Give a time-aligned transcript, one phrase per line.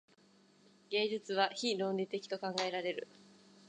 [0.89, 3.07] 芸術は非論理的と考えられる。